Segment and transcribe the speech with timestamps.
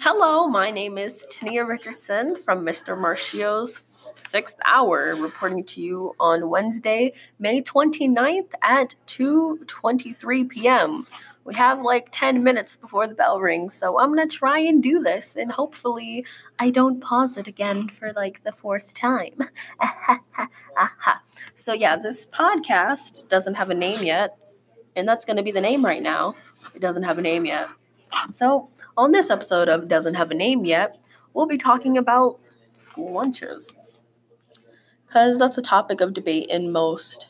[0.00, 2.96] Hello, my name is Tania Richardson from Mr.
[2.96, 3.76] Marcio's
[4.14, 11.04] Sixth Hour, reporting to you on Wednesday, May 29th at 2:23 p.m.
[11.42, 15.00] We have like 10 minutes before the bell rings, so I'm gonna try and do
[15.00, 16.24] this, and hopefully
[16.60, 19.34] I don't pause it again for like the fourth time.
[21.54, 24.38] so yeah, this podcast doesn't have a name yet,
[24.94, 26.36] and that's gonna be the name right now.
[26.72, 27.66] It doesn't have a name yet.
[28.30, 30.98] So, on this episode of Doesn't Have a Name Yet,
[31.32, 32.38] we'll be talking about
[32.74, 33.74] school lunches.
[35.06, 37.28] Because that's a topic of debate in most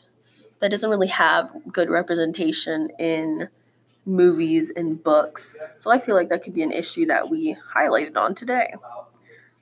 [0.59, 3.47] that doesn't really have good representation in
[4.05, 5.55] movies and books.
[5.77, 8.73] So, I feel like that could be an issue that we highlighted on today.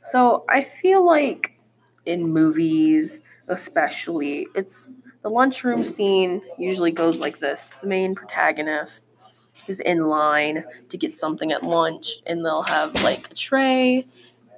[0.02, 1.60] So, I feel like
[2.08, 4.90] in movies, especially, it's
[5.22, 9.04] the lunchroom scene usually goes like this the main protagonist
[9.68, 14.06] is in line to get something at lunch and they'll have like a tray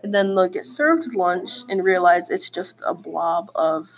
[0.03, 3.89] and then they'll get served lunch and realize it's just a blob of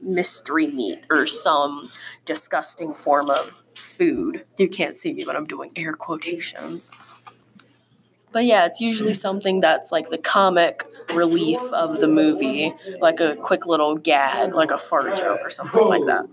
[0.00, 1.90] mystery meat or some
[2.24, 4.44] disgusting form of food.
[4.58, 6.90] You can't see me, but I'm doing air quotations.
[8.32, 13.36] But yeah, it's usually something that's like the comic relief of the movie, like a
[13.36, 16.26] quick little gag, like a fart joke or something like that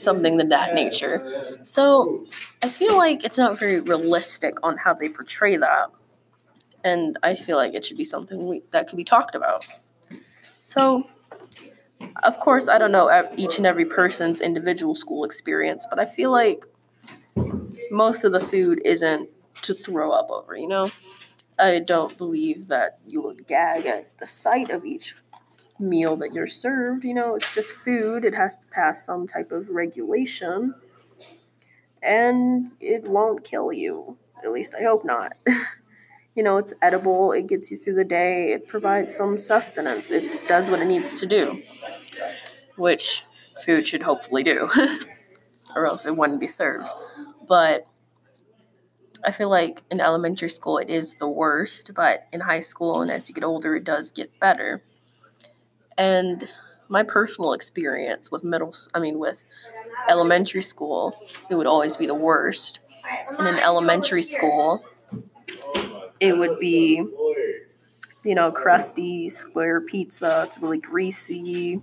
[0.00, 1.58] something of that nature.
[1.62, 2.26] So
[2.62, 5.90] I feel like it's not very realistic on how they portray that.
[6.82, 9.66] And I feel like it should be something we, that could be talked about.
[10.62, 11.06] So,
[12.22, 16.30] of course, I don't know each and every person's individual school experience, but I feel
[16.30, 16.64] like
[17.90, 19.28] most of the food isn't
[19.62, 20.90] to throw up over, you know?
[21.58, 25.14] I don't believe that you would gag at the sight of each
[25.80, 27.04] meal that you're served.
[27.04, 30.74] You know, it's just food, it has to pass some type of regulation,
[32.02, 34.16] and it won't kill you.
[34.44, 35.32] At least I hope not.
[36.34, 40.46] you know, it's edible, it gets you through the day, it provides some sustenance, it
[40.46, 41.62] does what it needs to do,
[42.76, 43.24] which
[43.64, 44.70] food should hopefully do,
[45.76, 46.88] or else it wouldn't be served.
[47.48, 47.86] But
[49.24, 53.10] I feel like in elementary school it is the worst, but in high school and
[53.10, 54.82] as you get older, it does get better.
[56.00, 56.48] And
[56.88, 59.44] my personal experience with middle, I mean, with
[60.08, 61.14] elementary school,
[61.50, 62.78] it would always be the worst.
[63.38, 64.82] And in elementary school,
[66.18, 67.04] it would be,
[68.24, 70.44] you know, crusty square pizza.
[70.46, 71.82] It's really greasy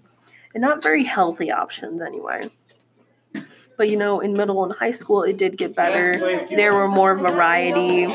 [0.55, 2.49] and not very healthy options anyway.
[3.77, 6.17] But you know, in middle and high school, it did get better.
[6.47, 8.07] There were more variety.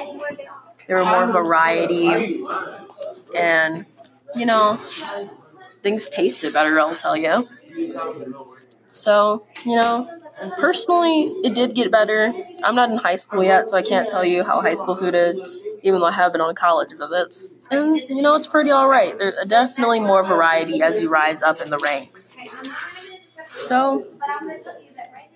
[0.88, 2.42] There were more variety,
[3.36, 3.86] and
[4.34, 4.80] you know,
[5.82, 7.48] things tasted better, I'll tell you.
[8.92, 10.08] So, you know,
[10.58, 12.32] personally, it did get better.
[12.62, 15.14] I'm not in high school yet, so I can't tell you how high school food
[15.14, 15.42] is,
[15.82, 17.52] even though I have been on college visits.
[17.70, 19.16] And, you know, it's pretty all right.
[19.18, 22.34] There's uh, definitely more variety as you rise up in the ranks.
[23.48, 24.06] So,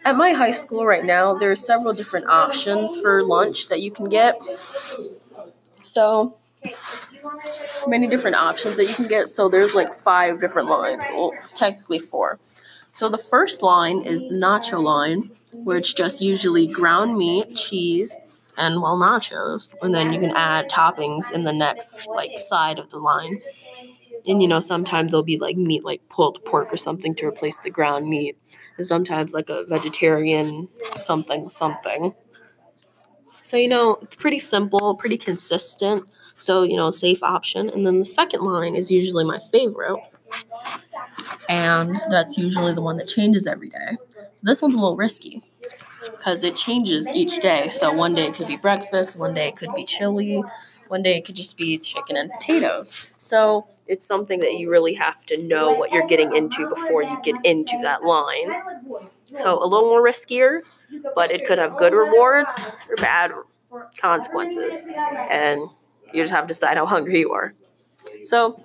[0.04, 4.08] at my high school right now, there's several different options for lunch that you can
[4.08, 4.40] get.
[5.82, 6.36] So,
[7.88, 9.28] many different options that you can get.
[9.28, 11.02] So there's like five different lines.
[11.12, 12.38] Well, technically four.
[12.92, 18.16] So the first line is the nacho line, which just usually ground meat, cheese,
[18.56, 19.68] and well nachos.
[19.82, 23.40] And then you can add toppings in the next like side of the line.
[24.26, 27.56] And you know, sometimes there'll be like meat like pulled pork or something to replace
[27.56, 28.38] the ground meat.
[28.78, 32.14] And sometimes like a vegetarian something something.
[33.42, 36.08] So you know, it's pretty simple, pretty consistent.
[36.38, 37.70] So, you know, safe option.
[37.70, 39.98] And then the second line is usually my favorite.
[41.48, 43.96] And that's usually the one that changes every day.
[44.14, 45.42] So this one's a little risky
[46.02, 47.70] because it changes each day.
[47.72, 50.42] So one day it could be breakfast, one day it could be chili,
[50.88, 53.10] one day it could just be chicken and potatoes.
[53.18, 57.18] So it's something that you really have to know what you're getting into before you
[57.22, 58.62] get into that line.
[59.36, 60.60] So a little more riskier,
[61.14, 62.58] but it could have good rewards
[62.88, 63.32] or bad
[64.00, 64.82] consequences.
[65.30, 65.68] And
[66.12, 67.54] you just have to decide how hungry you are.
[68.24, 68.64] So,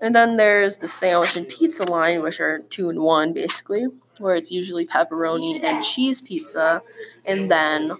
[0.00, 3.86] and then there's the sandwich and pizza line, which are two in one basically,
[4.18, 6.82] where it's usually pepperoni and cheese pizza,
[7.26, 7.92] and then,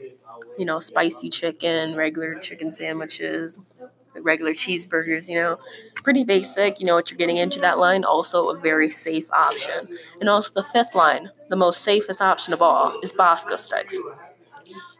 [0.58, 3.58] you know, spicy chicken, regular chicken sandwiches,
[4.20, 5.58] regular cheeseburgers, you know,
[6.02, 6.81] pretty basic.
[6.81, 8.04] You know what you're getting into that line.
[8.04, 9.88] Also, a very safe option.
[10.20, 13.98] And also, the fifth line, the most safest option of all, is Bosco sticks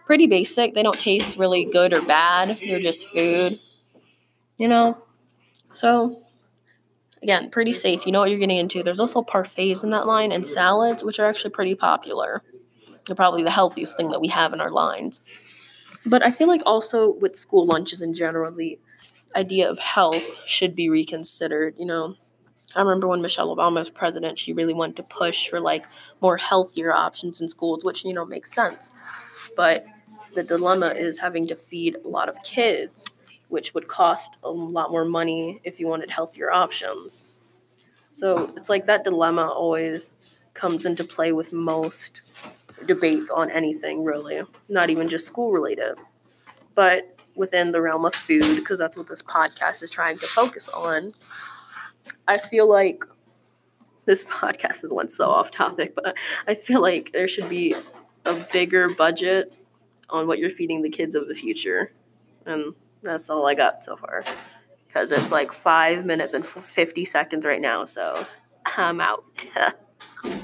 [0.07, 0.73] pretty basic.
[0.73, 2.59] They don't taste really good or bad.
[2.61, 3.59] They're just food,
[4.57, 4.97] you know?
[5.65, 6.23] So,
[7.23, 8.07] again, pretty safe.
[8.07, 8.83] You know what you're getting into.
[8.83, 12.43] There's also parfaits in that line and salads, which are actually pretty popular.
[13.07, 15.21] They're probably the healthiest thing that we have in our lines.
[16.07, 18.79] But I feel like also with school lunches in general, the
[19.35, 21.75] idea of health should be reconsidered.
[21.79, 22.15] You know,
[22.77, 25.85] I remember when Michelle Obama was president, she really wanted to push for like
[26.21, 28.93] more healthier options in schools, which, you know, makes sense.
[29.57, 29.85] But
[30.37, 33.07] the dilemma is having to feed a lot of kids,
[33.49, 37.25] which would cost a lot more money if you wanted healthier options.
[38.13, 40.13] So it's like that dilemma always
[40.55, 42.23] comes into play with most
[42.87, 45.97] debates on anything, really, not even just school related.
[46.75, 50.69] But within the realm of food, because that's what this podcast is trying to focus
[50.69, 51.13] on,
[52.29, 53.05] I feel like
[54.05, 56.15] this podcast is went so off topic, but
[56.47, 57.75] I feel like there should be
[58.27, 59.53] a bigger budget
[60.11, 61.93] on what you're feeding the kids of the future.
[62.45, 64.25] And that's all I got so far.
[64.87, 68.27] Because it's like five minutes and 50 seconds right now, so
[68.77, 69.25] I'm out.